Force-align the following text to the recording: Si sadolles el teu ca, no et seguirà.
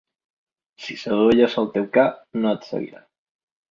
Si 0.85 0.97
sadolles 1.03 1.59
el 1.65 1.71
teu 1.79 1.89
ca, 2.01 2.09
no 2.43 2.59
et 2.59 2.71
seguirà. 2.75 3.09